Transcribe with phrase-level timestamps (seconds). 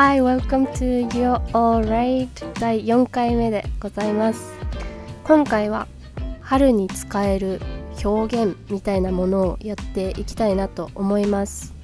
[0.00, 2.28] Hi, welcome to You're Alright
[2.60, 4.54] 第4回目でございます。
[5.24, 5.88] 今回は
[6.40, 7.60] 春に使える
[8.04, 11.74] 表現みたいなものをやっていきたいなと思います。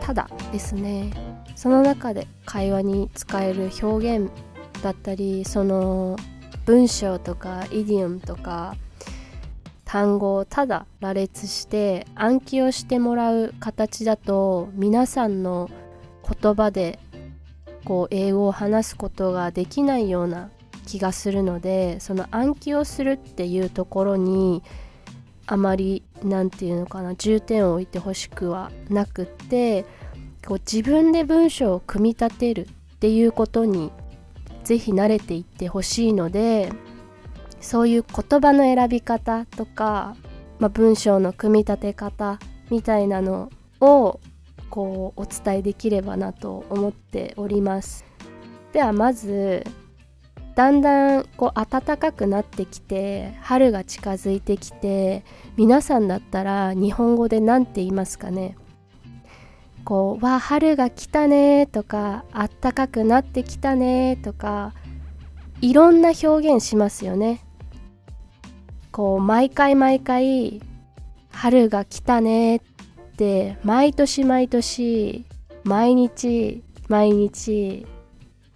[0.00, 1.12] ただですね
[1.54, 4.32] その中で会話に使える表現
[4.82, 6.16] だったりその
[6.66, 8.74] 文章とかイディオムとか
[9.84, 15.70] 単語をただ羅列して暗記をしてもらう形だと皆さんの
[16.28, 16.98] 言葉で
[17.84, 20.50] こう英語を話すことができないような
[20.86, 24.62] 気がするのでその暗記をするっていうところに
[25.46, 29.84] あまり何て言うのかな重点を置いてほしくはなくって
[30.46, 33.90] こう自分で文章を組み立てるっていうことに
[34.64, 36.72] ぜひ慣れていってほしいので
[37.60, 40.16] そういう言葉の選び方とか、
[40.58, 42.38] まあ、文章の組み立て方
[42.70, 44.20] みたいなのを
[44.70, 48.04] こうお伝えできればなと思っております
[48.72, 49.64] ではまず
[50.54, 55.24] だんだんこう暖かくなってきて春が近づいてきて
[55.56, 58.56] 皆さんだったら日本語で何て言いますかね？
[59.84, 64.74] こう「わ春が来たね」とか「あったかくなってきたね」とか
[65.60, 67.40] いろんな表現しますよね。
[68.92, 70.60] こう毎回毎回
[71.32, 72.60] 「春が来たね」っ
[73.20, 75.26] て毎年毎年
[75.64, 77.86] 毎日毎日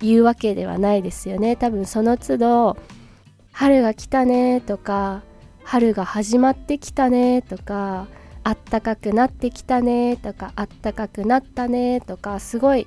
[0.00, 2.76] 言うわけではないですよね多分その都度
[3.52, 5.22] 「春が来たね」とか
[5.64, 8.06] 「春が始まってきたね」とか
[8.42, 12.86] 「あったかくなってきたね」とか「あったかくなったね」とかすごい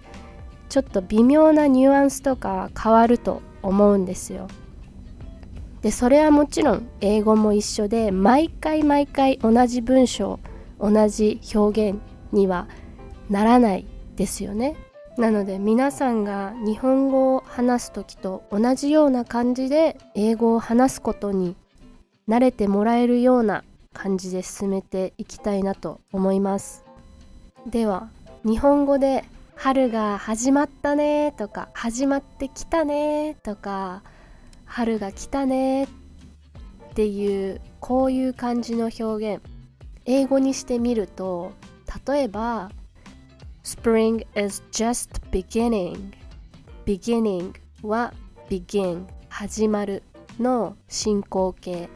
[0.70, 4.48] ちょっと微妙なニュアンスとか変わると思うんですよ。
[5.84, 10.40] でそれはもちろん英語も一緒で毎回毎回同じ文章
[10.80, 12.00] 同じ表現
[12.32, 12.68] には
[13.30, 14.76] ならないですよね。
[15.18, 21.56] なので皆さんが日本語を話す時と同じような感じで英語を話すことに
[22.30, 26.86] 慣れてもらえるような感じで進めていきたいなと思います
[27.66, 28.10] では
[28.44, 29.24] 日本語で
[29.56, 34.04] 「春が始まったね」とか「始まってきたね」とか
[34.66, 35.88] 「春が来たね」っ
[36.94, 39.44] ていうこういう感じの表現
[40.08, 41.52] 英語にしてみると
[42.08, 42.72] 例えば
[43.64, 46.14] Spring is just beginning
[46.86, 47.54] beginning
[47.84, 48.14] は
[48.50, 50.04] begin 始まる
[50.40, 51.90] の進行形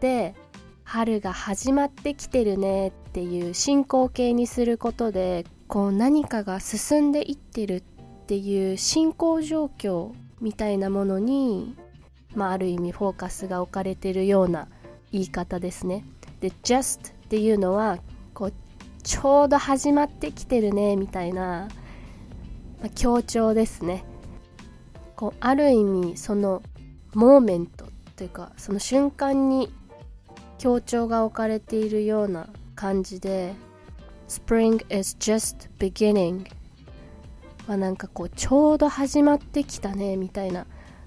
[0.00, 0.36] で
[0.84, 7.82] 春が始まってきてるねっていう進行形にすることでこう何かが進んでいってるっ
[8.26, 11.76] ていう進行状況みたいなものに、
[12.36, 14.68] まあ、ある意味フォーカスが置かれてるような
[15.10, 16.04] 言い方ですね。
[16.40, 17.98] で just っていうのは
[18.34, 18.52] こう
[19.02, 21.66] ちょうど始まってきてるねみたいな、
[22.78, 24.04] まあ、強調ですね。
[25.16, 26.62] こうある意味その
[27.14, 29.72] モーメントというかその瞬間に
[30.58, 33.54] 強調が置かれているような感じで
[34.28, 36.46] Spring is just beginning
[37.66, 40.66] はなんかこうちょうど始まってきたねみたいな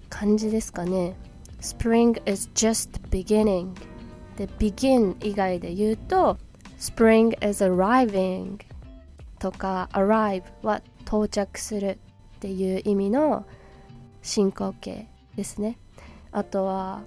[0.09, 1.15] 感じですかね。
[1.61, 3.75] Spring is just beginning
[4.37, 6.37] で begin 以外で言うと
[6.77, 8.59] Spring is arriving
[9.39, 11.99] とか arrive は到着する
[12.37, 13.45] っていう意味の
[14.21, 15.77] 進行形ですね。
[16.31, 17.03] あとは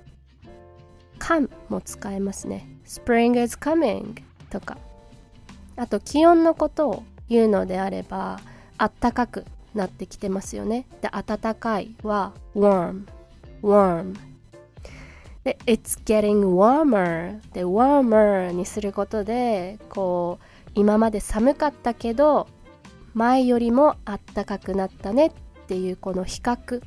[1.19, 2.69] come も使えますね。
[2.87, 4.78] Spring is coming とか。
[5.77, 8.41] あと気温のことを言うのであれば
[8.78, 10.87] あったかくなってきてますよね。
[11.03, 13.05] で暖かいは warm
[13.62, 14.15] warm
[15.48, 22.47] で It's getting warmer で warmer にすることでこう今まで寒かったけど
[23.14, 25.32] 前よりもあったかくなったねっ
[25.69, 26.82] ていうこの比較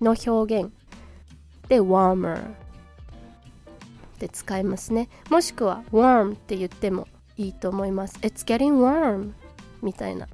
[0.00, 0.72] の表現。
[1.68, 2.52] で warmer
[4.18, 5.08] で使いますね。
[5.30, 7.06] もしくは warm って言っても
[7.36, 8.18] いいと思います。
[8.22, 9.34] It's getting warm
[9.82, 10.26] みたいな。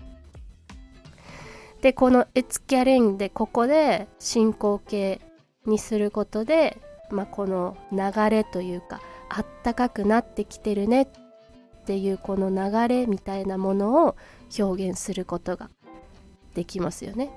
[1.83, 5.21] でこの It's getting でここで進行形
[5.67, 6.81] にすることで
[7.15, 11.09] まあ、この流れというかあったかくなってきてるねっ
[11.87, 14.17] ていうこの流れみたいなものを
[14.59, 15.71] 表現することが
[16.55, 17.31] できますよね。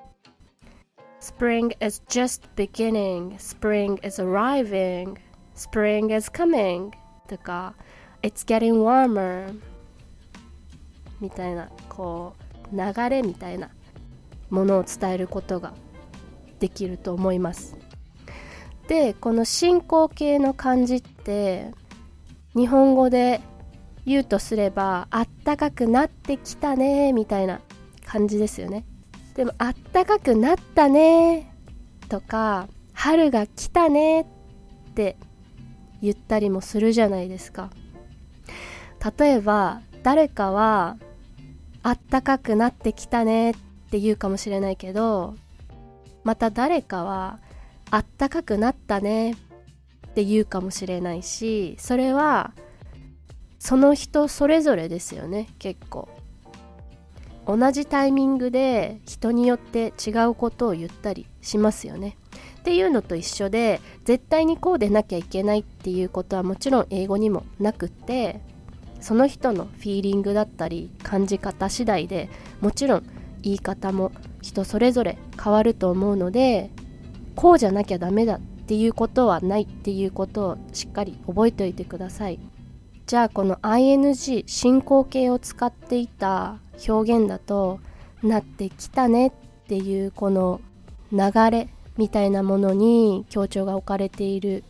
[1.19, 5.15] Spring is just beginning, spring is arriving,
[5.55, 6.91] spring is coming
[7.27, 7.75] とか
[8.21, 9.59] It's getting warmer
[11.19, 12.33] みたいなこ
[12.71, 13.69] う流れみたいな
[14.49, 15.73] ものを伝えることが
[16.59, 17.76] できると思います。
[18.87, 21.71] でこの進行形の漢字って
[22.55, 23.41] 日本語で
[24.05, 27.59] 言うとすればあったかくなってきたねみたいな
[28.05, 28.85] 感じですよね。
[29.35, 31.53] でもあったかくなったね
[32.07, 34.25] とか春が来たねっ
[34.95, 35.17] て
[36.01, 37.69] 言ったりもするじゃないですか。
[39.19, 40.97] 例えば誰かは
[41.83, 43.53] あったかくなってきたねっ
[43.91, 45.35] て言うかもしれないけど
[46.23, 47.39] また誰かは
[47.91, 49.31] あったかくなったね。
[49.31, 49.35] っ
[50.17, 52.51] て言うかもしれないしそれは
[53.59, 56.09] その人それぞれですよね結構。
[57.45, 62.17] 同じタイミングで人によって違うことを言ったりしますよね。
[62.59, 68.41] っていうのと一緒で絶対にこうでなきゃいけないっていうことはもちろん英語にもなくって
[68.99, 72.29] その人のフィーリングだったり感じ方次第で
[72.59, 73.03] もちろん
[73.43, 74.11] 言い方も
[74.41, 76.71] 人それぞれ変わると思うので
[77.37, 82.39] こうじゃなきゃダメだっていうことはないっていうことをしっかり覚えておいてください。
[83.05, 86.57] じゃあこの ing 進行形を使っていた
[86.89, 87.79] 表現だと
[88.23, 89.31] なってきたねっ
[89.67, 90.59] ていうこの
[91.13, 91.19] 流
[91.51, 94.63] れみたいなものに強調が置かれている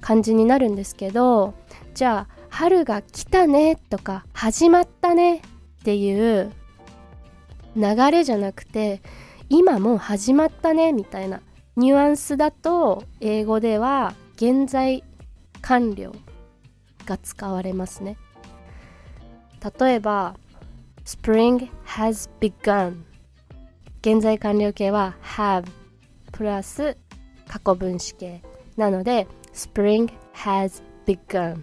[0.00, 1.54] 感じになるんですけど
[1.94, 5.40] じゃあ春が来たねとか始まったねっ
[5.84, 6.50] ていう
[7.76, 9.02] 流れじゃなくて
[9.48, 11.40] 今もう始まったねみたいな
[11.76, 15.04] ニュアンスだと英語では現在
[15.60, 16.12] 完了
[17.04, 18.16] が使われますね。
[19.78, 20.36] 例えば
[21.04, 23.02] Spring has begun.
[24.00, 25.64] 現在完了形は have
[26.32, 26.96] プラス
[27.48, 28.42] 過去分詞形
[28.76, 31.62] なので Spring has begun.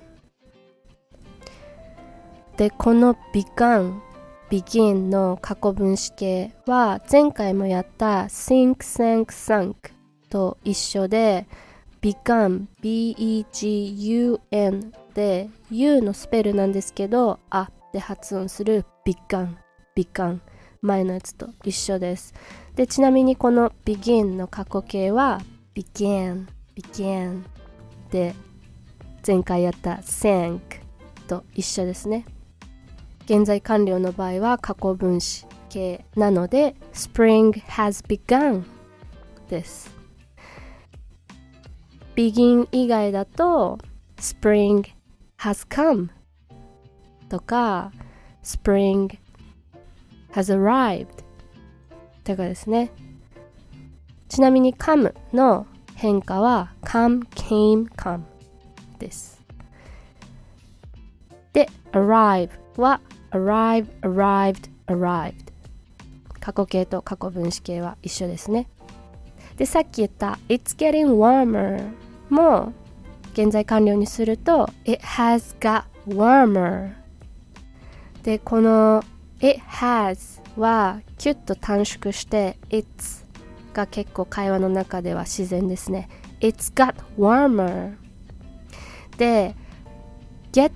[2.57, 3.99] でこの begun
[4.51, 9.93] begin の過去分詞形は前回もやった think, sank, sunk
[10.29, 11.47] と一緒で
[12.01, 13.21] begun b-e-g-u-n
[15.13, 19.55] で u のスペルなんですけどあで発音する begun
[19.95, 20.39] begun
[20.81, 22.33] 前のやつと一緒です。
[22.75, 25.39] でちなみにこの begin の過去形は
[25.73, 27.43] began began
[28.11, 28.35] で
[29.25, 30.59] 前回やった sank
[31.27, 32.25] と一緒ですね。
[33.31, 38.65] 現在完了の場合は過去分詞形なので Spring has begun
[39.47, 39.89] です
[42.13, 43.77] begin 以外だと
[44.17, 44.83] Spring
[45.37, 46.09] has come
[47.29, 47.93] とか
[48.43, 49.17] Spring
[50.33, 51.23] has arrived
[52.25, 52.91] とかですね
[54.27, 58.23] ちなみに come の変化は come, came, come
[58.99, 59.41] です
[61.53, 62.99] で arrive は
[63.31, 65.51] arrive, arrived, arrived
[66.39, 68.67] 過去形と過去分詞形は一緒ですね
[69.57, 71.91] でさっき言った It's getting warmer
[72.29, 72.73] も
[73.33, 76.93] 現在完了にすると It has got warmer
[78.23, 79.03] でこの
[79.39, 83.25] It has はキュッと短縮して It's
[83.73, 87.95] が結構会話の中では自然ですね It's got warmer
[89.17, 89.55] で
[90.51, 90.71] get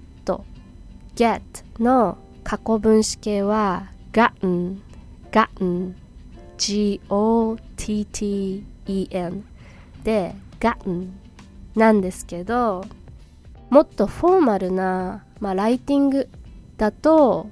[1.16, 1.42] get
[1.80, 4.80] の過去分詞形は gotten
[5.32, 5.96] gotten
[6.58, 7.04] g-o-t-t-e-n
[10.04, 11.10] で gotten
[11.76, 12.86] なんですけど
[13.70, 16.30] もっとフォーマルな、まあ、ライティング
[16.78, 17.48] だと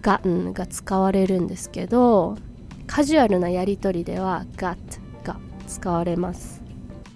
[0.00, 2.38] gotten が使われるんですけど
[2.86, 4.76] カジュアルなやり取りでは got
[5.24, 6.62] が使われます。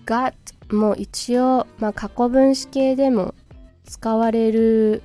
[0.04, 0.34] got
[0.74, 3.34] も一応、まあ、過去分詞形でも
[3.84, 5.02] 使われる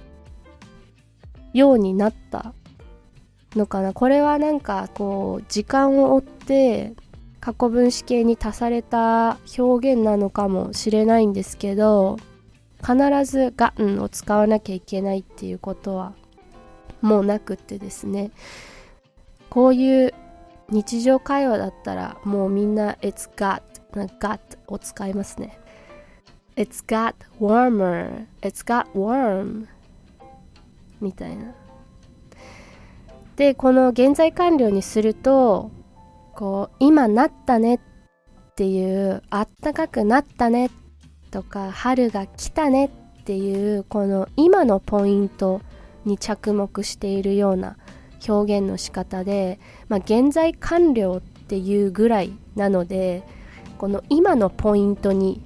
[1.55, 2.53] ようになった
[3.55, 3.93] のかな。
[3.93, 6.93] これはなんかこう時間を追って
[7.39, 12.17] 過去分詞形に足された表現なのかもしれないんですけど
[12.81, 16.13] 必ず「がん」を使わなきゃいけないっていうことは
[17.01, 18.31] もうなくってですね。
[19.49, 20.13] こういう
[20.69, 23.61] 日常会話だったらもうみんな「It's got」
[24.19, 25.57] 「got」を使いますね。
[26.57, 29.67] It's got warmer It's got warm
[31.01, 31.53] みたいな。
[33.35, 35.71] でこの現在完了にすると
[36.33, 37.79] こう今なったねっ
[38.55, 40.69] ていうあったかくなったね
[41.31, 45.61] とか春が来たねっていうこの今のポイント
[46.05, 47.75] に着目しているような
[48.27, 49.59] 表現の仕方で、
[49.89, 53.23] まあ、現在完了っていうぐらいなので
[53.77, 55.41] この今のポイントに、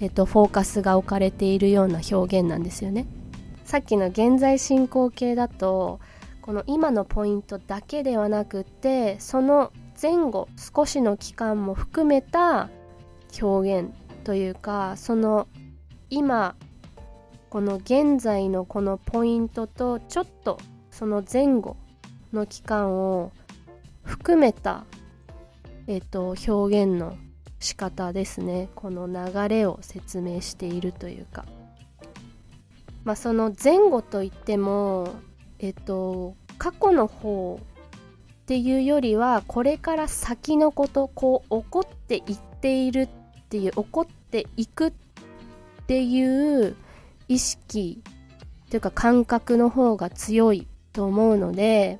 [0.00, 3.06] えっと、フォーカスが置かれているような表現なんですよね。
[3.64, 6.00] さっきの現在進行形だと
[6.42, 12.68] この今のポイントだけではなくてその前後少しの期間も含めた
[13.40, 13.90] 表現
[14.24, 15.48] というかその
[16.10, 16.54] 今
[17.48, 20.58] この現在のこのポイントとちょっと
[20.90, 21.76] その前後
[22.32, 23.32] の期間を
[24.02, 24.84] 含めた、
[25.86, 27.16] えっと、表現の
[27.58, 28.68] 仕方ですね。
[28.74, 31.44] この流れを説明しているというか。
[33.04, 35.14] まあその前後といっても
[35.58, 43.08] えっと過去の方っていうよりはこれから先のことこう起こっていっているっ
[43.48, 44.92] ていう起こっていくっ
[45.86, 46.76] ていう
[47.28, 48.02] 意識
[48.70, 51.98] というか感覚の方が強いと思うので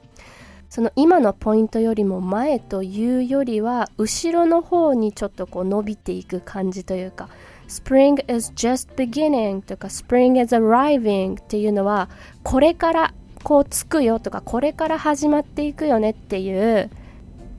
[0.69, 7.29] その今のポイントよりも前というよりは後ろの方にちょっとこう伸びていく感じというか
[7.69, 12.09] Spring is just beginning とか Spring is arriving っていうのは
[12.43, 16.91] これからこうつくよとかこれから始まっていくよねっていう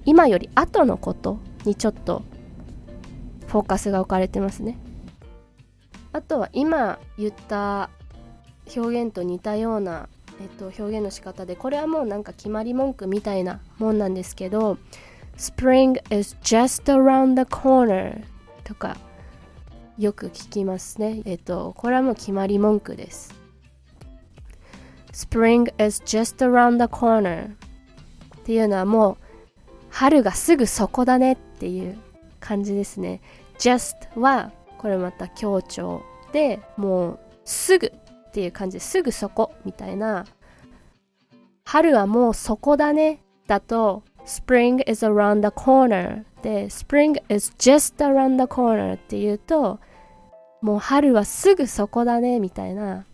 [0.05, 2.23] 今より後のことにちょっと
[3.47, 4.77] フォーカスが置かれてますね。
[6.11, 7.89] あとは今言った
[8.75, 10.07] 表現と似たような、
[10.41, 14.77] えっと、表現の仕方でこれはもうなんか決まり文句みたいなもんなんですけど
[15.37, 18.23] Spring is just around the corner
[18.63, 18.95] とか
[19.97, 21.21] よく聞きますね。
[21.25, 23.33] えっとこれはもう決まり文句です。
[25.13, 27.55] Spring is just around the corner っ
[28.43, 29.17] ていうのはもう
[29.89, 31.97] 春がすぐそこだねっていう
[32.41, 33.21] 感じですね。
[33.57, 36.01] Just はこれまた強調
[36.33, 38.77] でもうすぐっていう感じ。
[38.77, 40.25] ですぐそこみたいな。
[41.63, 49.79] 春はもうそこだねだと Spring is around the corner で Spring is just around the corner っていうと
[50.61, 53.05] もう春はすぐそこだねみたいな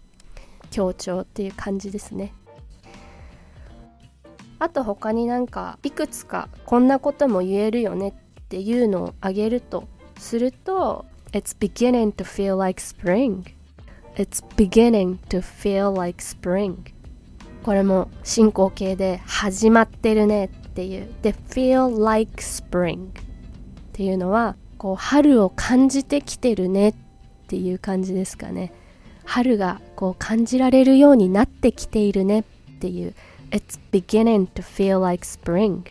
[0.69, 2.33] 強調っていう感じですね
[4.59, 9.87] あと他になんかいくつかこんなことも言えるよねっていうのをあげると
[10.17, 13.43] すると It's beginning to feel like spring
[14.15, 16.75] It's beginning to feel like spring
[17.63, 23.11] これも進行形で始まってるねっていうで feel like spring っ
[23.91, 26.95] ていうのはこう春を感じてきてるねっ
[27.47, 28.71] ていう感じですかね
[29.25, 32.43] 春がこう感じられるようになってきているねっ
[32.79, 33.13] ていう
[33.51, 35.83] It's beginning to feel like spring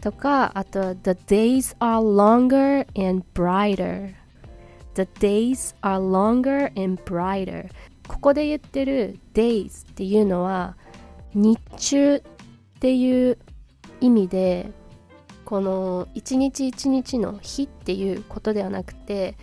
[0.00, 4.14] とかあと The days are longer and brighter
[4.94, 7.68] The days are longer and brighter
[8.06, 10.76] ここで言ってる days っていうのは
[11.34, 12.22] 日中っ
[12.78, 13.38] ていう
[14.02, 14.70] 意味で
[15.44, 19.36] この一日一日の日っていうことではなくて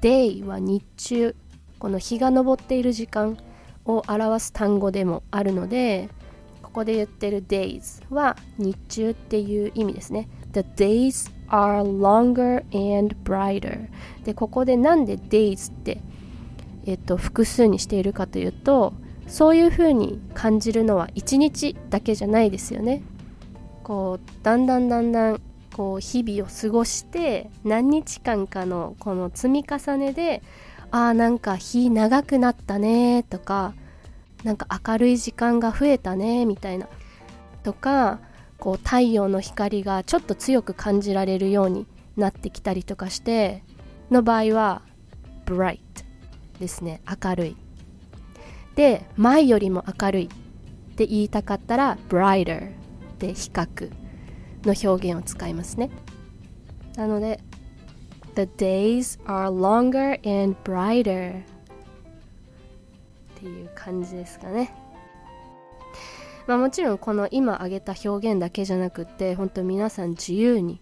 [0.00, 1.36] day は日中
[1.78, 3.38] この日が昇っている時間
[3.84, 6.08] を表す単語でもあるので
[6.62, 10.28] ここで言ってる days は日中っていう意味ですね。
[10.52, 12.64] The days are longer
[12.96, 13.88] and brighter.
[14.24, 16.00] でここでなんで days って、
[16.86, 18.94] えっと、複数にしているかというと
[19.26, 23.02] そういう風に感じるのは一日だけじゃないですよね。
[23.90, 25.40] こうだんだんだんだん
[25.74, 30.44] こう日々を過ごして何日間かのこの積み重ねで
[30.92, 33.74] あーなんか日長くなったねとか
[34.44, 36.86] なんか明るい時間が増えたねみたいな
[37.64, 38.20] とか
[38.58, 43.64] こう太陽の光がちょっと強く感じられるようになってきたりとかして
[44.08, 44.82] の場合は
[45.46, 45.80] bright
[46.60, 47.00] ですね。
[47.24, 47.56] 明るい。
[48.76, 50.28] で前よりも明るいっ
[50.94, 52.78] て言いたかったら brighter
[53.20, 53.90] で比較
[54.64, 55.90] の表現を使いますね
[56.96, 57.40] なので
[58.34, 61.44] The days are longer and brighter っ
[63.38, 64.72] ていう感じですかね。
[66.46, 70.80] まあもちろんこの今挙げた表現だけじゃなくて本当皆さん自由に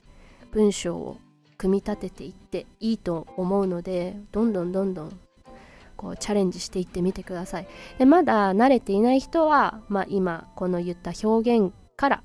[0.50, 1.18] 文章を
[1.56, 5.20] 組み立てていっていいと思うのでどんどんどんどん
[5.96, 7.68] こうチャレンジしていってみてください。
[7.98, 12.22] でまだ慣れていない人は、まあ、今この言った表現から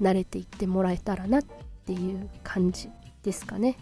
[0.00, 1.42] 慣れていってもらえたらなっ
[1.86, 2.90] ていう感じ
[3.22, 3.76] ですかね。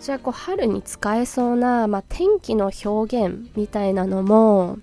[0.00, 4.78] じゃあこう春に使えそうな、まあ、天気の表現みたいなのも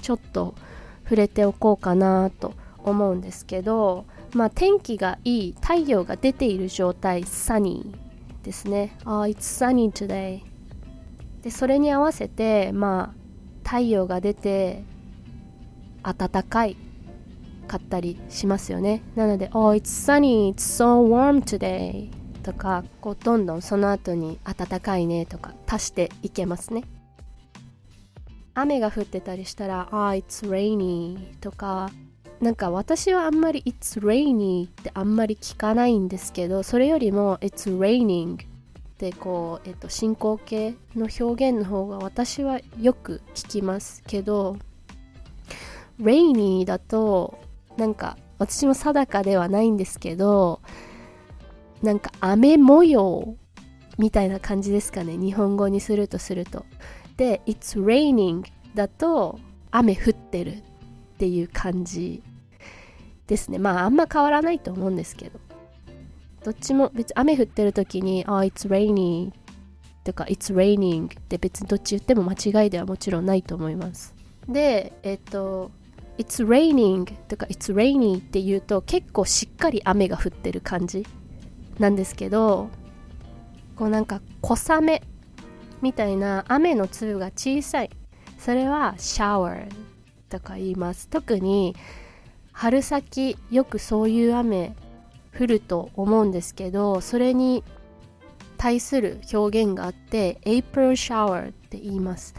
[0.00, 0.54] ちょっと
[1.04, 7.94] 触れておこうかなと思うんですけど、まあ、天気がいい太陽が出ている状態 sunny
[8.44, 8.96] ですね。
[9.04, 10.42] あ、oh, it's sunny today
[11.42, 14.84] でそれに合わせてまあ太陽が出て
[16.02, 16.76] 暖かい
[17.62, 19.02] かったりしますよね。
[19.16, 22.10] なので、Oh, it's sunny, it's so warm today
[22.42, 26.84] とかこうどんどんその後に暖かいねとか足していけますね
[28.54, 31.90] 雨が降ってたりしたら「あ、ah, it's rainy」とか
[32.40, 38.38] なんか私はあんまり「it's rainy」ってあんまり聞かないんですけどそれよりも「it's raining」っ
[38.98, 44.56] てこう、えっと、進行形の表現の方が私はよく聞きますけど
[46.00, 47.38] 「rainy」だと
[47.82, 50.60] なんか私も定かではないんですけど
[51.82, 53.34] なんか雨模様
[53.98, 56.64] みたいな感じですかね日本語にするとすると。
[57.16, 58.44] で「It's raining」
[58.76, 59.40] だと
[59.72, 60.62] 雨降ってるっ
[61.18, 62.22] ていう感じ
[63.26, 63.58] ですね。
[63.58, 65.40] まああんま変わらないと思うんですけど。
[66.44, 69.32] どっちも別に雨降ってる時に「あ、oh, It's rainy」
[70.04, 74.14] とか「It's raining」って別にどっち言っても間違いではもちろんないと思います。
[74.48, 75.72] でえっと
[76.18, 81.06] 「It's raining」とか「It's rainy」って言うと結構しっかり雨が降ってる感じ
[81.78, 82.68] なんですけど
[83.76, 85.02] こうなんか小雨
[85.80, 87.90] みたいな雨の粒が小さい。
[88.38, 89.68] それはシャワー
[90.28, 91.08] とか言います。
[91.08, 91.76] 特に
[92.50, 94.74] 春先よくそういう雨
[95.38, 97.64] 降ると思うんですけどそれに
[98.58, 102.34] 対する表現があって April shower って言います。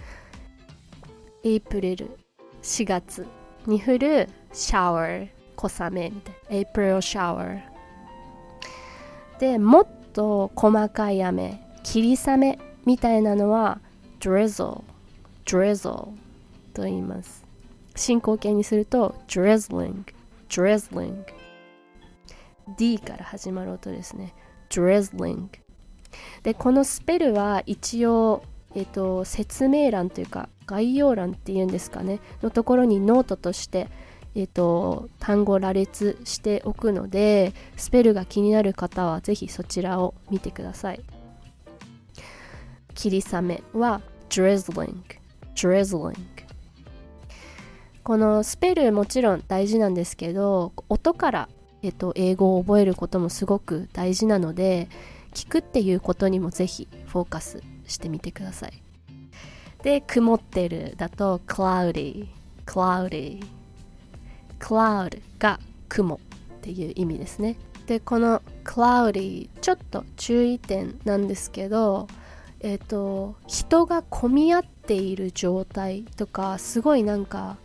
[1.43, 2.17] エイプリル
[2.61, 3.25] 4月
[3.65, 6.69] に降るシャワー小雨みたいな。
[6.69, 7.61] April shower
[9.39, 13.79] でもっと細かい雨霧雨みたいなのは
[14.19, 14.83] drizzle
[15.45, 16.09] drizzle
[16.73, 17.43] と言います。
[17.95, 20.03] 進行形にすると drizzling
[20.49, 21.23] drizzling
[22.77, 24.33] D から始まる音ですね。
[24.69, 25.47] drizzling
[26.43, 28.43] でこのスペルは一応
[28.75, 33.89] えっ、と説明欄というか概要欄っていうんですかねのところにノートとして
[34.35, 41.01] えっ、と単語羅列しておくのでスペルが気になる方はぜひそちらを見てください。
[42.95, 44.93] 霧雨は drizzling
[45.55, 46.15] drizzling
[48.03, 51.49] このスペルもちろん大事なんですけど音から、
[51.81, 54.89] えっと、英語を覚えることもすごく大事なので
[55.33, 58.73] 聞くっていうことにもぜひフォーカスしてみてください。
[59.83, 62.27] で曇ってるだと cloudy
[62.65, 63.43] cloudy
[64.59, 65.59] cloud が
[65.89, 66.19] 雲っ
[66.61, 67.57] ていう意味ですね。
[67.85, 72.07] でこの cloudy ちょっと注意点なんですけど
[72.61, 77.57] えっ、ー、と人が混み合っている状態とかすごいなんか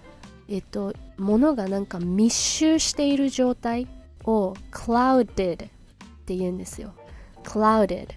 [0.49, 3.87] えっ、ー、と物がなんか密集している状態
[4.25, 5.69] を clouded っ
[6.27, 6.93] て言うんですよ。
[7.45, 8.09] clouded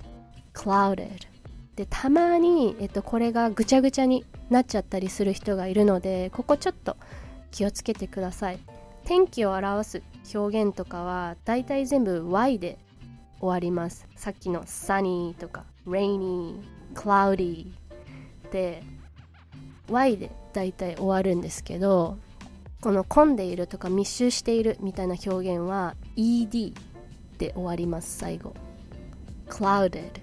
[0.53, 1.30] clouded.
[1.81, 6.95] でたまに、えっ、と、これがぐちゃぐちゃになっちゃったりする人がいるのでここちょっと
[7.49, 8.59] 気をつけてください。
[9.03, 10.03] 天気を表す
[10.35, 12.77] 表現とかはだいたい全部 Y で
[13.39, 14.05] 終わります。
[14.15, 16.61] さっきの sunny とか rainy
[16.93, 17.71] cloudy
[18.51, 18.83] で
[19.89, 22.19] Y でだいたい終わるんですけど
[22.79, 26.75] この混んでいるとか密集しているみたいな表現は ED
[27.39, 28.53] で終わります最後。
[29.49, 30.21] clouded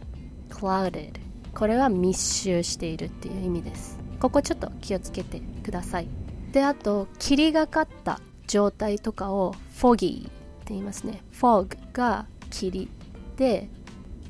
[0.51, 3.99] clouded これは密集しているっていう意味です。
[4.21, 6.09] ここちょっと気をつけてください。
[6.53, 10.31] であと霧がかった状態とかを foggy って
[10.69, 11.23] 言いますね。
[11.33, 12.91] fog が霧
[13.37, 13.69] で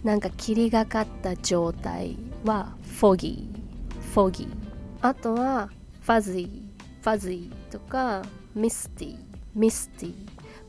[0.03, 3.47] なんか霧がかった状態は foggy
[4.15, 4.49] foggy
[5.01, 5.71] あとは
[6.05, 6.51] fuzzy
[7.03, 8.23] fuzzy とか
[8.57, 9.17] misty
[9.57, 10.15] misty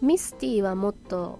[0.01, 1.39] misty はもっと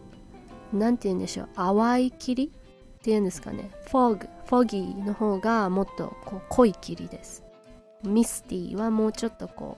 [0.74, 1.50] なんて言うんでしょう。
[1.56, 2.52] 淡い霧
[3.00, 3.72] っていうんですかね。
[3.88, 7.44] fog foggy の方がもっとこう濃い霧です。
[8.04, 9.78] misty はもうちょっとこ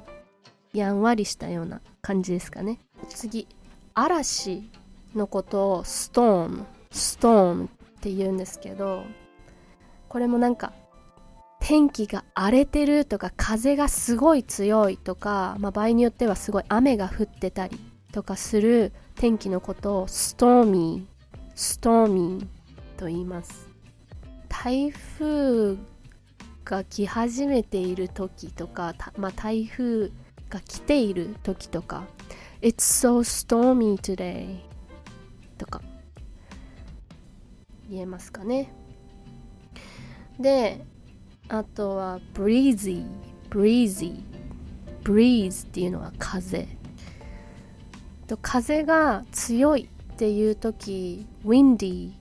[0.74, 2.80] うやんわりしたような感じですかね。
[3.10, 3.48] 次
[3.94, 4.70] 嵐
[5.16, 7.70] のことを storm storm っ
[8.02, 9.04] て言うんですけど
[10.08, 10.74] これもなんか
[11.60, 17.80] 天気が荒れてるとか風がすごい強いとか、まあ、場合によってはすごい雨が降ってたり
[18.12, 21.12] とかする天気のことをストーミー
[21.56, 22.61] ストーミー
[23.02, 23.68] と言います。
[24.48, 25.76] 台風
[26.64, 30.12] が来始めている時とか、まあ、台風
[30.52, 32.04] が来ている時とか
[32.62, 34.60] It's so stormy today
[35.58, 35.82] とか
[37.90, 38.72] 言えますかね。
[40.40, 40.86] で
[41.50, 43.04] あとは breezy
[43.50, 44.22] breezy
[45.04, 46.68] breeze っていうのは風。
[48.28, 52.21] と風が強いっていう時 windy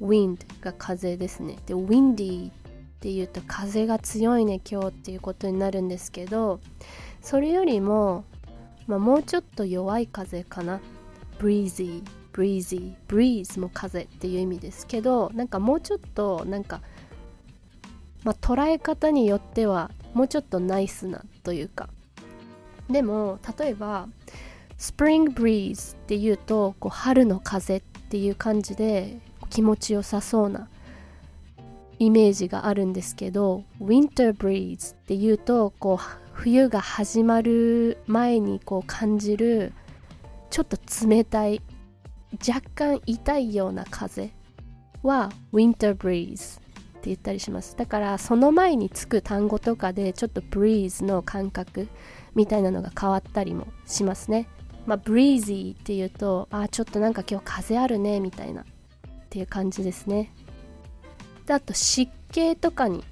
[0.00, 1.58] wind が風ですね。
[1.66, 2.52] で windy っ
[3.00, 6.60] ていうと風が強いね今日っていうことになるんですけど
[7.22, 8.24] それよりも、
[8.86, 10.80] まあ、もうちょっと弱い風かな。
[11.38, 16.80] breezy breezy breeze も風っていう意味ですけどなんかもうちょっとなんか
[18.24, 21.88] まあ捉え方によってはもうちょっとナイスなというか。
[22.90, 24.08] でも例えば
[24.78, 30.68] spring breeze っていうとこう春の風っていう感じで気持ちよさそうな
[31.98, 39.72] イメージがあるんですけど winter breeze っていうとこう冬が始まる前にこう感じる
[40.50, 41.60] ちょっと冷たい
[42.46, 44.30] 若干痛いような風
[45.02, 47.76] は winter breeze って言ったりします。
[47.76, 51.88] だからその前につく単語とかでちょっと breeze の感覚
[52.34, 54.48] みたいなのが変わったりもしますね。
[54.86, 58.64] まあ breezy っていうとあちょっとなんか今日風あるねみたいな。
[59.28, 60.32] っていう感じですね。
[61.44, 63.04] であと湿気とかに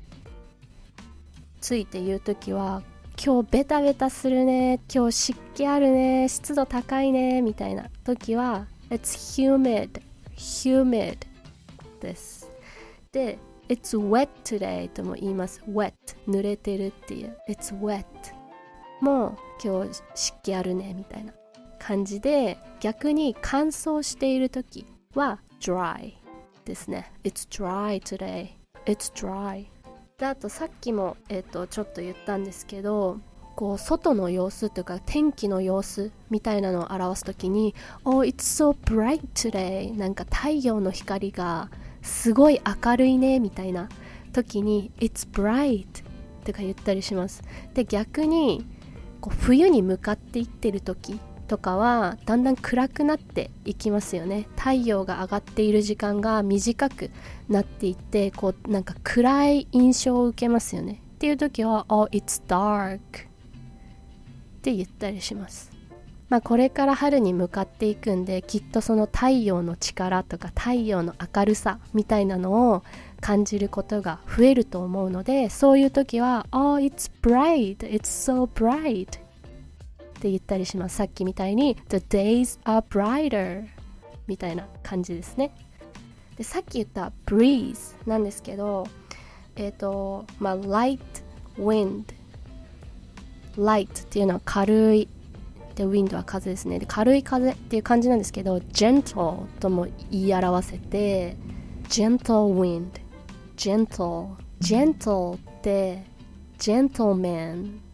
[1.60, 2.82] ついて言う時は
[3.22, 10.00] 今日ベタベタするね今日湿気あるね湿度高いねみたいな時は It's humid
[10.36, 11.18] humid
[12.00, 12.50] です。
[13.12, 15.62] で It's wet today とも言います。
[15.68, 15.92] wet
[16.26, 17.36] 濡れてるっていう。
[17.48, 18.04] It's wet
[19.02, 21.34] もう今日湿気あるねみたいな
[21.78, 26.12] 感じで逆に乾燥している時は dry
[26.64, 27.10] ですね。
[27.24, 28.50] It's dry today.
[28.84, 29.66] It's dry.
[30.18, 33.18] であとさっきも、えーと、ちょっと言ったんですけど
[33.56, 37.74] こう外の様子というか天気の様子みたいなのを表す時に
[38.04, 41.70] 「Oh, it's so bright today」なんか太陽の光が
[42.02, 43.88] すごい明るいねみたいな
[44.32, 45.86] 時に「It's bright」
[46.44, 47.42] とか言ったりします。
[47.74, 48.66] で逆に
[49.20, 54.46] こう冬に向かっていってる時とかはだんだん暗くなっていきますよね。
[54.56, 57.10] 太陽が上がっている時間が短く
[57.48, 61.00] なっていってこうなんか暗い印象を受けますよね。
[61.14, 63.00] っていう時は「Oh it's dark」っ
[64.62, 65.70] て言ったりします。
[66.28, 72.82] まあこれから春に向かっていくんできっとその太陽の力とか太陽の明るさみたいなのを
[73.20, 79.20] 感じることが増えると思うのでそういう時は「Oh it's bright it's so bright」
[80.16, 80.96] って言ったりします。
[80.96, 83.66] さっきみたいに The days are brighter
[84.26, 85.52] みたいな感じですね。
[86.36, 88.86] でさっき言った breeze なんですけど
[89.56, 91.00] えっ、ー、とまあ light
[91.58, 92.04] wind
[93.56, 95.08] light っていうのは軽い
[95.74, 96.78] で wind は風ですね。
[96.78, 101.36] で軽い風っていう感じなんですけど gentle とも言い表せて
[101.88, 102.88] gentle wind
[103.56, 104.28] gentle
[104.60, 106.02] gentle って
[106.58, 107.85] gentleman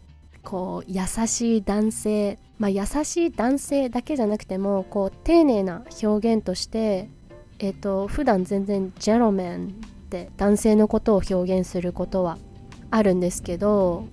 [0.43, 7.09] こう優しい男性まあ優しい男性だけじゃなくてもこう丁寧な表現として
[7.59, 9.69] えっ、ー、と普段全然ジェロメンっ
[10.09, 12.37] て男性のことを表現することは
[12.91, 14.07] あるんですけど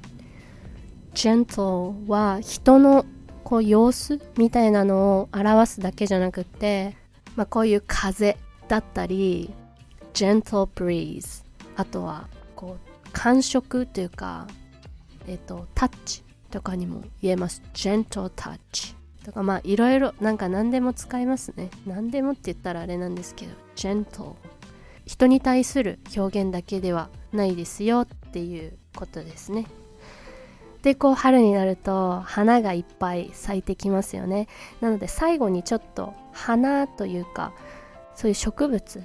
[1.15, 3.05] gentle は人の
[3.45, 6.97] こう様子みたいなのを表すだけじゃなくて、
[7.37, 8.37] まあ、こういう風
[8.69, 9.53] だったり
[10.15, 11.45] gentle breeze
[11.77, 14.47] あとはこう感触というか
[15.31, 17.63] えっ、と、タッチとかにも言えます。
[17.73, 21.71] gentle touch とか、まあ、いろいろ、なんか何でも使いますね。
[21.87, 24.35] 何でもって言ったらあれなんですけど、gentle。
[25.07, 29.67] 人に対する表現だけではないですよっていうことですね。
[30.83, 34.49] で、こう春になると花がいっぱい咲いてきますよね。
[34.81, 37.53] なので最後にちょっと花というか、
[38.17, 39.05] そういう植物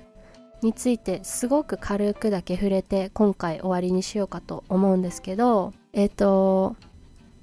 [0.62, 6.76] についてすごく軽くだけ触れて今回終わりにしようかと思うんですけどえっ、ー、と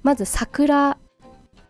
[0.01, 0.97] まず桜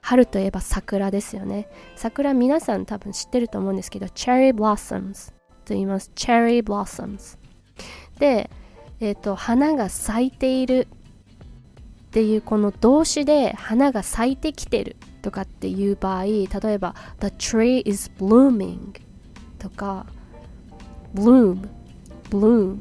[0.01, 1.69] 春といえば桜ですよね。
[1.95, 5.29] 桜皆さん多分知ってると思うんですけど Cherry Blossoms
[5.63, 6.11] と言います。
[6.13, 7.37] Cherry Blossoms
[8.19, 8.49] で、
[8.99, 10.87] えっ、ー、と花が咲いている
[12.07, 18.99] っていうこの動詞で花が咲いてきてるとかっていう場合例えば The tree is blooming
[19.57, 20.05] とか
[21.13, 21.67] bloom
[22.29, 22.77] bloom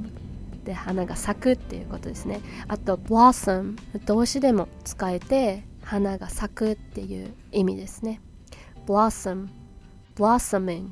[0.65, 2.41] で花が咲くっていうことですね。
[2.69, 8.21] あと blossom 動詞でも使えて花が咲くっていう意味ですね。
[8.87, 9.49] blossom
[10.17, 10.91] blossoming っ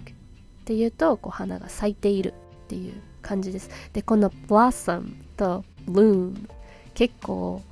[0.64, 3.70] ていうとこう花が咲いているっていう感じです。
[3.92, 6.48] でこの blossom と bloom
[6.94, 7.62] 結構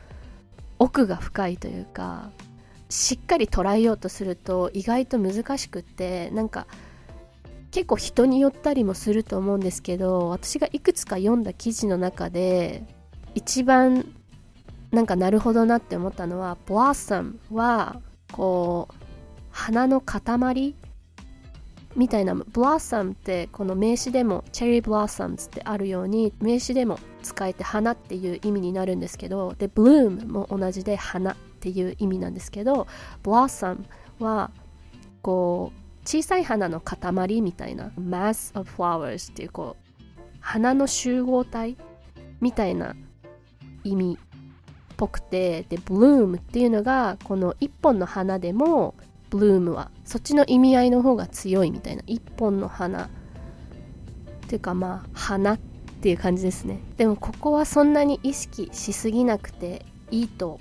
[0.78, 2.30] 奥が深いというか
[2.88, 6.66] しっかり捉えようとすると意外と難しくってなんか
[7.70, 12.84] 結構人によったりもすると思うんですけど私がいくつか読んだ記事の中で
[13.34, 14.06] 一番
[14.90, 18.00] なんかなるほどなって思ったのはブラッサムは
[18.32, 18.94] こう
[19.50, 20.74] 花の塊？
[21.96, 32.86] みたいなブラッサムってこの名詞でもチェリーブラッサムってあるように名詞でも使えて花っていう意味になるんですけどでブルームも同じで花っていう意味なんですけど
[33.22, 33.84] ブラッサム
[34.20, 34.50] は
[35.22, 41.76] こう小さい花の塊みたいな mass of flowers っていうこう花の集合体
[42.40, 42.96] みたいな
[43.84, 48.94] 意味っぽくてで bloom っていうのがこの一本の花でも
[49.28, 53.08] bloom はそっちの意味合いの方が強いみたいな一本の花っ
[54.48, 55.58] ていうかまあ花っ
[56.00, 56.80] ていう感じですね。
[56.96, 60.58] でもここはそんなに意識しすぎなくていいと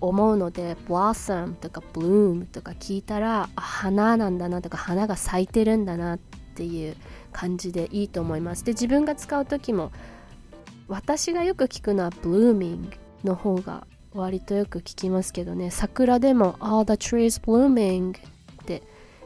[0.00, 6.18] 思うので blossom とか bloom とか聞いたら花なんだなとか花が咲いてるんだなっ
[6.54, 6.96] ていう
[7.32, 8.64] 感じでいいと思います。
[8.64, 9.92] で自分が使う時も
[10.88, 12.90] 私がよく聞くのは blooming
[13.24, 15.70] の方が割とよく聞きますけどね。
[15.70, 18.82] 桜でも Oh the trees blooming って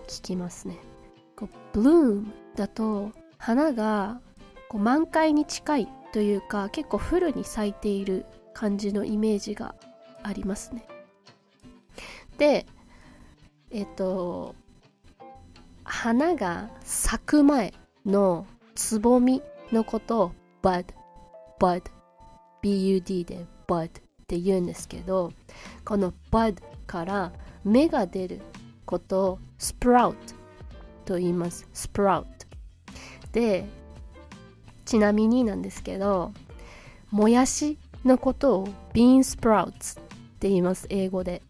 [0.09, 0.79] 聞きますね。
[1.37, 4.21] こう bloom だと花が
[4.69, 9.75] こう満開に近いというか結構フルに咲いている感じのイメージが
[10.23, 10.87] ありますね。
[12.39, 12.67] で
[13.71, 14.55] えっと
[15.85, 17.75] 花が咲く前
[18.07, 20.85] のつぼみのことを bud
[21.59, 21.83] bud
[22.63, 23.91] bud で bud っ
[24.27, 25.33] て言うんですけど
[25.85, 27.33] この bud から
[27.65, 28.41] 芽が出る
[28.87, 30.15] ことを sprout
[31.05, 31.69] と言います。
[31.75, 32.25] sprout
[33.33, 33.67] で
[34.85, 36.33] ちなみになんですけど
[37.11, 40.01] もやしのことを bean sprouts
[40.41, 41.43] って言います英語で。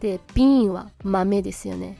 [0.00, 1.98] で bean は豆ですよね。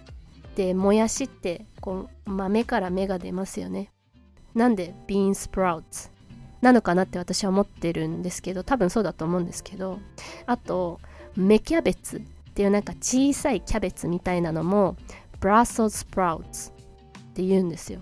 [0.57, 3.93] でもやしってこう豆から芽が出ますよね。
[4.55, 6.11] なんで bean sprouts
[6.63, 9.99] なのかなって私は思ってるんですけど多分そうだと思うんですけど。
[10.47, 11.01] あと
[11.37, 12.21] 芽キャベツっ
[12.55, 14.97] ていうなんか小さいキャベツみたいなのも
[15.39, 16.73] Brussels sprouts っ
[17.35, 18.01] て言うんですよ。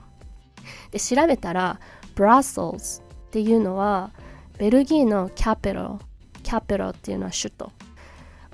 [0.93, 1.81] で調べたら
[2.15, 4.13] Brussels っていうのは
[4.57, 5.99] ベルギーのキャペロ
[6.47, 7.73] キャペロっていうのは首都。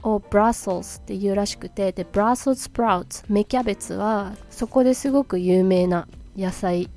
[0.03, 6.91] をブラッセルスっていうらしくてでブラッセルスプラウツ芽キャベツはそこですごく有名な野菜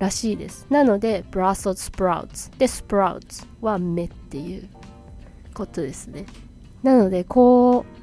[0.00, 0.66] らしいです。
[0.70, 4.68] なのでブラッセルスプラウツでスプラウツは芽っていう
[5.54, 6.26] ことですね。
[6.82, 7.98] なのでこう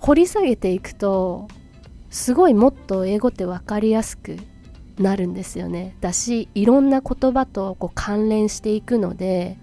[0.00, 1.46] 掘り下げていくと
[2.10, 4.38] すごいもっと英語って分かりやすく
[4.98, 5.96] なるんですよね。
[6.00, 9.58] だしいろんな言葉とこう関連していくので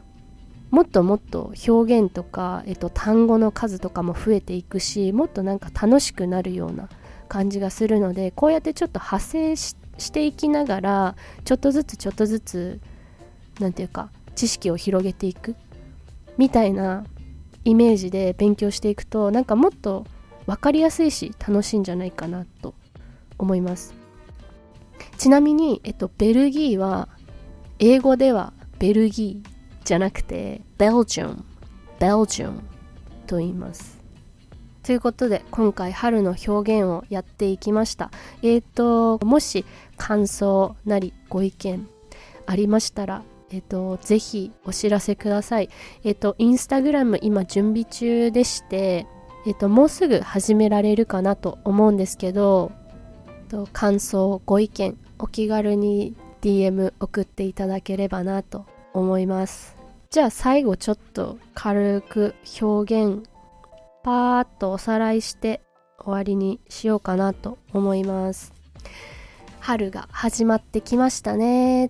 [0.73, 6.89] もっともっと表現とか、えっと、単語の数とかも増えていくしもっとなんか楽しくなるような
[7.27, 9.75] 感じがするのでこうやってちょっと派生し
[10.11, 12.81] ていきながらちょっとずつちょっとずつ
[13.59, 15.55] 何て言うか知識を広げていく
[16.39, 17.05] みたいな
[17.65, 20.07] イメージで勉強していくとなんかもっと
[20.47, 22.73] 分かりやすいし楽しいんじゃないかなと
[23.37, 23.93] 思います。
[25.19, 27.09] ちなみに、えっと、ベルギーは
[27.77, 29.52] 英語ではベルギー
[29.83, 31.43] じゃなくて Belgium
[31.99, 32.59] Belgium
[33.27, 34.01] と言います。
[34.83, 38.11] ということで今回春の表現をやっていきました。
[38.41, 38.63] えっ、ー、
[39.19, 39.65] ともし
[39.97, 41.87] 感想なりご意見
[42.45, 45.69] ありましたらえっ、ー、とぜひお知らせください。
[46.03, 49.07] えっ、ー、とインスタグラム今準備中でして
[49.45, 52.71] えっ、ともうすぐ始められるかなと思うんですけど
[53.47, 59.75] と感想ご意見お気軽に DM 送っていただければなと思います。
[60.09, 63.23] じゃあ最後ちょっと軽く表現
[64.03, 65.61] パーッとおさらいして
[65.97, 68.53] 終わりにしようかなと思います。
[69.59, 71.87] 春が始まってきましたね。
[71.87, 71.89] っ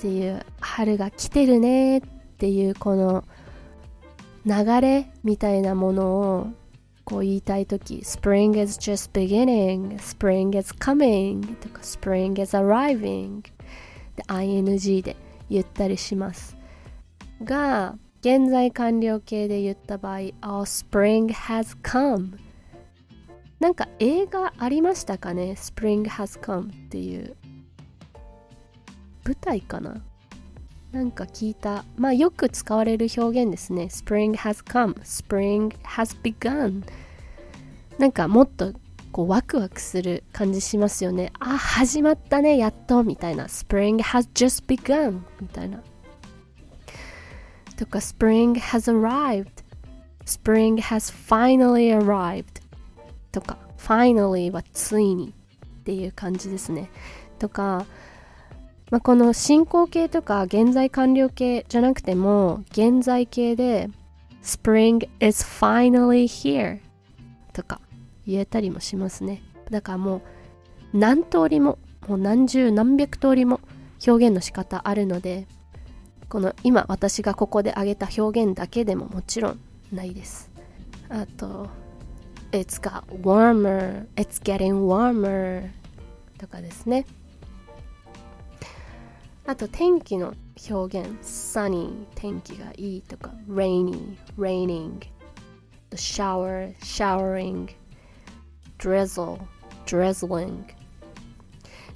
[0.00, 2.00] ていう春が来てるねっ
[2.38, 3.24] ていうこの
[4.44, 6.46] 流れみたいなものを
[7.04, 9.98] こう言いたいとき Spring is just beginning.
[9.98, 11.54] Spring is coming.
[11.56, 13.42] とか Spring is arriving.
[14.16, 15.16] で ing で
[15.52, 16.56] 言ったりします。
[17.44, 22.38] が現在完了形で言った場合 Oh spring has come
[23.58, 27.36] なんか映画ありましたかね？Spring has come っていう。
[29.24, 30.02] 舞台かな？
[30.90, 31.84] なんか聞いた。
[31.96, 33.84] まあよく使われる表現ですね。
[33.84, 36.84] Spring has come Spring has begun
[37.98, 38.72] なんかもっと
[39.12, 45.82] こうワクワクする感じしますよねあ始まったねやっとみたいな Spring has just begun みたいな
[47.76, 49.62] とか Spring has arrived
[50.24, 52.62] Spring has finally arrived
[53.32, 55.34] とか finally はついに
[55.80, 56.90] っていう感じですね
[57.38, 57.84] とか、
[58.90, 63.90] まあ、この進行形とか現在完了形じゃなくても現在形で
[64.42, 66.80] Spring is finally here
[67.52, 67.80] とか
[68.26, 69.42] 言えたりもしますね。
[69.70, 70.22] だからもう
[70.98, 73.60] 何通りももう何十何百通りも
[74.06, 75.46] 表現の仕方あるので
[76.28, 79.60] この今私がここで挙げた表現だけでももちろん
[79.92, 80.50] ないです。
[81.08, 81.68] あと
[82.52, 84.06] It's got warmer.
[84.16, 85.70] It's getting warmer.
[86.38, 87.06] とかですね。
[89.46, 90.34] あと天気の
[90.70, 91.08] 表現。
[91.22, 92.06] sunny.
[92.14, 93.30] 天気がいいとか。
[93.48, 94.16] rainy.
[94.38, 95.00] raining.
[95.90, 96.74] The shower.
[96.80, 97.68] showering.
[98.82, 99.38] Drizzle
[99.86, 100.64] drizzling.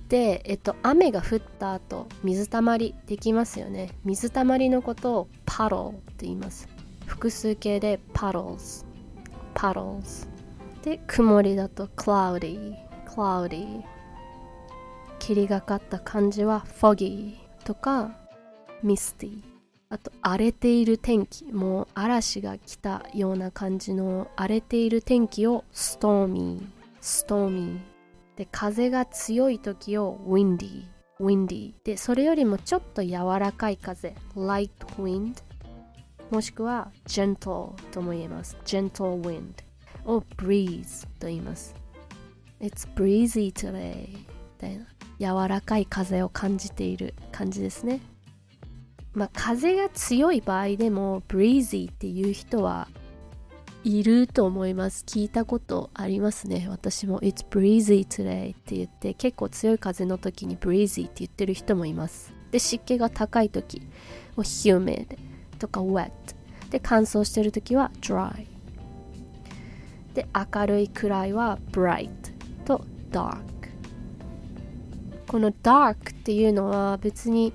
[0.09, 3.91] で、えっと、雨が降った後水たまりできますよね。
[4.05, 6.69] 水たまりのことをパロって言います。
[7.07, 8.87] 複数形で puddles
[9.55, 10.29] puddles.
[10.83, 12.75] で曇りだと cloudy
[13.09, 13.83] cloudy.
[15.19, 18.17] 霧がかった感じは foggy とか
[18.85, 19.43] misty.
[19.89, 26.61] あと荒れている天気もう嵐が来たような感じの荒れている天気を stormy
[27.07, 27.79] stormy.
[28.37, 30.85] で風が強い時を windy
[31.21, 31.73] windy.
[31.85, 35.37] でそれよりもちょっと柔らかい風 light wind.
[36.31, 38.57] もしくは gentle とも言えます。
[38.65, 39.53] gentle wind
[40.05, 41.75] を breeze と言います。
[42.61, 44.09] It's breezy today.
[44.09, 44.27] み
[44.59, 44.87] たいな。
[45.19, 48.01] 柔らかい風を感じている感じですね。
[49.15, 52.89] まあ風が強い場合でも breezy っていう人は
[53.87, 55.05] いると思います。
[55.07, 56.67] 聞いたことありますね。
[56.69, 62.35] 私も It's breezy today って言って結構強い風の時に breezy って言ってる人もいます。
[62.51, 63.81] で湿気が高い時
[64.37, 65.17] を humid
[65.61, 66.11] とか wet
[66.71, 68.49] で乾燥してる時は dry
[70.15, 72.11] で明るい暗いは bright
[72.65, 73.39] と dark
[75.29, 77.53] この dark っていうのは別に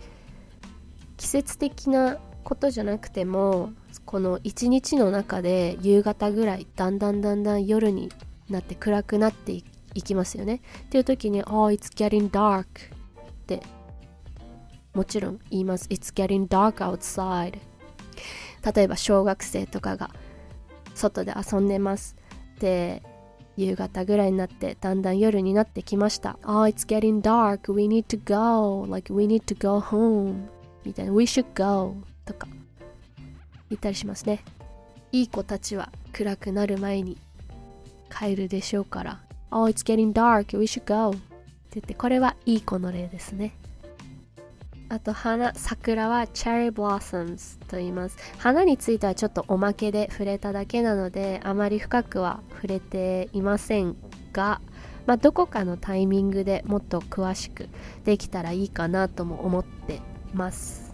[1.17, 3.74] 季節的なことじゃなくても
[4.12, 8.12] この一日の中で夕方ぐらいだんだんだんだん夜に
[8.50, 9.63] なって暗くなってい
[10.04, 13.63] きますよねっていう時に「Oh, it's getting dark」って
[14.93, 17.58] もちろん言います「It's getting dark outside」
[18.76, 20.12] 例えば小学生とかが
[20.93, 22.17] 外で遊んでます
[22.60, 23.02] で
[23.56, 27.71] 夕方ぐらいになってだんだん夜になってきました Oh, it's getting dark.
[27.71, 28.86] We need to go.
[28.91, 30.47] Like, we need to go home.
[30.84, 31.95] みたいな We should go.
[32.26, 32.50] とか
[33.71, 34.43] 言ったりしますね
[35.12, 37.17] いい子たちは暗くなる前に
[38.10, 39.19] 帰るでしょうから
[39.53, 40.57] Oh, it's getting dark.
[40.57, 41.10] We should go.
[41.10, 43.53] って言ってこれはいい子の例ですね
[44.89, 53.95] あと花桜は Cherry Blossoms と言います花についてはちょっとおまけで触れただけなのであまり深くは触れていません
[54.34, 54.60] が、
[55.05, 57.69] まあ、どこかのタイミングでもっと詳しく
[58.03, 60.01] できたらいいかなとも思って
[60.34, 60.90] ます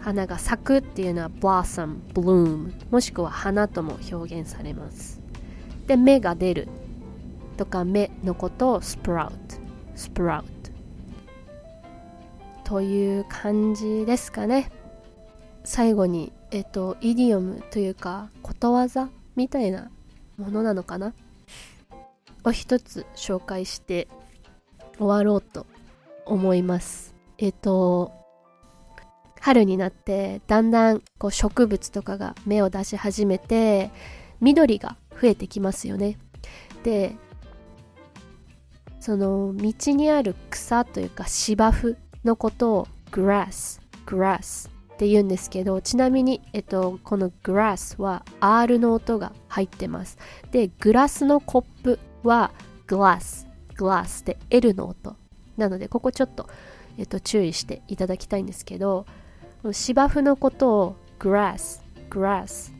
[0.00, 5.20] 花が咲くっていうのは blossom, bloom もしくは花とも表現されます。
[5.86, 6.68] で芽が出る
[7.56, 9.30] とか芽のことを sprout
[9.96, 10.44] sprout
[12.64, 14.70] という感じですかね。
[15.64, 19.90] 最後にえっとイディオムというかことわざみたいな
[20.36, 21.14] ものなのかな。
[22.44, 24.08] を一つ紹介して
[24.96, 25.66] 終わろうと
[26.24, 27.14] 思います。
[27.38, 28.17] えっと
[29.48, 33.90] 春になってだんだんこう植物とかが芽を出し始めて
[34.42, 36.18] 緑が増えてきますよね。
[36.82, 37.16] で
[39.00, 50.18] その道にある草というか芝生のことを grass grass って言うんですけどちなみに、えっと、この grass は R の音が入ってます。
[50.50, 52.50] でグラスのコップは
[52.86, 53.46] glass
[53.78, 55.16] glass で L の音。
[55.56, 56.50] なのでここちょっと、
[56.98, 59.06] えっと、注意していただきたいんですけど
[59.72, 62.72] 芝生のことを grass grass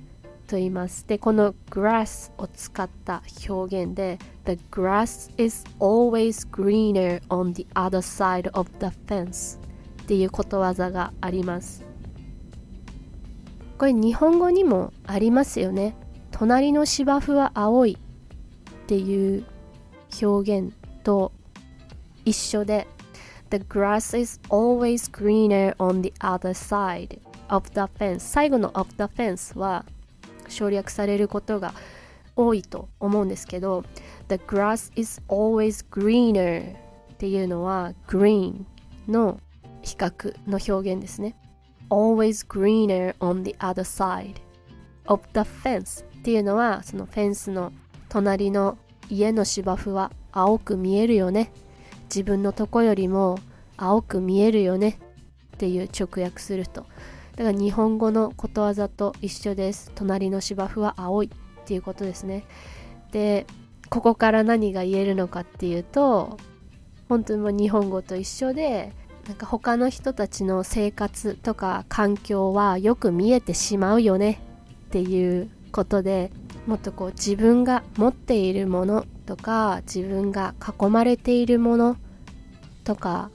[0.46, 1.06] と言います。
[1.06, 9.58] でこの grass を使った表現で The grass is always greener on the other side of the fence
[10.02, 11.84] っていうことわざがあります。
[13.76, 15.94] これ日本語にもありますよね。
[16.30, 19.44] 隣の芝生は青いっていう
[20.22, 20.72] 表現
[21.04, 21.32] と
[22.24, 22.86] 一緒で
[23.50, 29.04] The grass is always greener on the other side of the fence 最後の of the
[29.04, 29.84] fence は
[30.48, 31.72] 省略されることが
[32.36, 33.84] 多いと思うんですけど
[34.28, 36.76] The grass is always greener っ
[37.16, 38.64] ていうのは green
[39.08, 39.40] の
[39.82, 41.34] 比較の表現ですね
[41.90, 44.34] always greener on the other side
[45.06, 47.72] of the fence っていうのはそのフェンスの
[48.08, 48.76] 隣の
[49.08, 51.50] 家の芝生は青く見えるよね
[52.08, 53.38] 自分のとこよりも
[53.76, 54.98] 青く見えるよね
[55.54, 56.86] っていう直訳すると。
[57.36, 59.92] だから日本語のことわざと一緒です。
[59.94, 62.44] 隣の芝生は青いっていうことですね。
[63.12, 63.46] で
[63.90, 66.36] ここから何が言えるのかっていうと
[67.08, 68.92] 本当にもう日本語と一緒で
[69.26, 74.40] なんか他の人たちの生活とか環境はよく見えてしまうよね
[74.86, 76.32] っていうことで
[76.66, 81.96] もっとこう自分が持っているものとか自分が囲まれているもの
[82.88, 83.30] とか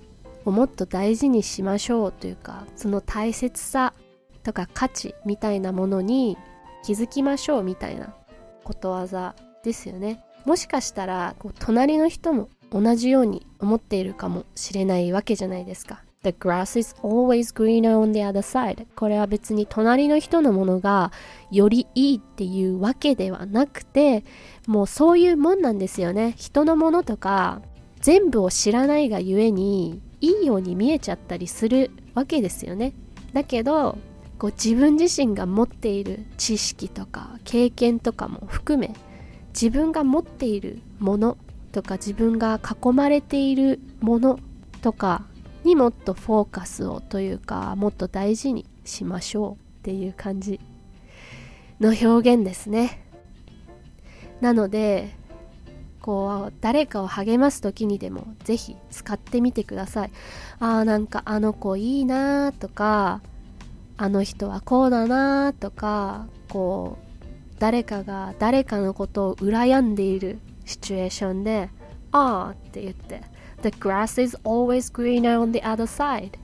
[0.45, 3.93] をもっと大事にしましょうというかその大切さ
[4.41, 6.39] とか価値みたいなものに
[6.83, 8.15] 気づきましょうみたいな
[8.63, 10.23] ことわざですよね。
[10.45, 16.01] もしかしたらこう隣の人も同じように思っているかもしれないわけじゃないですか。
[16.23, 18.87] The grass is always greener on the other side.
[18.95, 21.11] これは別に隣の人のものが
[21.51, 24.25] よりいいっていうわけではなくて
[24.65, 26.33] もうそういうもんなんですよね。
[26.37, 27.61] 人のものとか
[28.03, 32.91] 全部を知らないがゆえにいいように見えちゃったりするわけですよね。
[33.31, 33.97] だけど
[34.37, 38.93] こう自分自身が持っている知識とか経験とかも含め
[39.53, 41.37] 自分が持っているもの
[41.71, 44.37] とか自分が囲まれているもの
[44.81, 45.23] とか
[45.63, 50.59] にもっとフォーカスをというかもっと大事にしましょうっていう感じ
[51.79, 53.07] の表現ですね。
[54.41, 55.15] なので
[56.03, 60.11] こう誰かを励ます時にでもぜひ使ってみてください。
[60.59, 63.21] あーなんかあの子いいなとか
[63.95, 71.69] あの人はこうだなとかこう誰かが誰かのことを羨んでいるシチュエーションで
[72.11, 73.21] ああって言って
[73.61, 76.39] The grass is always greener on the other side って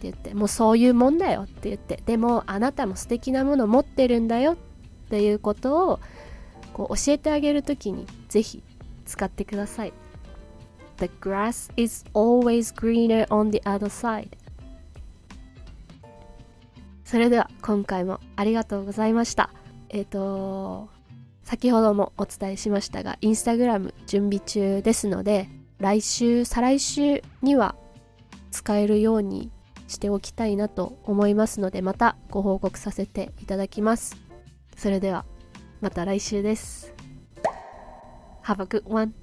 [0.00, 4.56] 言ってもうそういうもんだよって言ってでもあなたも素敵なもの持ってるんだよっ
[5.08, 6.00] ていうことを
[6.72, 8.64] こう教えてあげるときにぜひ
[9.12, 9.92] 使ってください。
[10.96, 14.28] The grass is always greener on the other side.
[17.04, 19.50] それでは今回もありがとうございました。
[19.90, 20.88] えっ、ー、と
[21.44, 25.48] 先ほどもお伝えしましたがインスタグラム準備中ですので
[25.78, 27.74] 来週再来週には
[28.50, 29.50] 使えるように
[29.88, 34.16] しておきたいなと思いますのでまたご報告させていただきます。
[34.74, 35.26] それでは
[35.82, 36.91] また来週です。
[38.42, 39.14] Have a good one